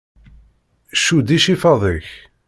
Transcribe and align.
Cudd 1.03 1.27
icifaḍ-ik! 1.37 2.07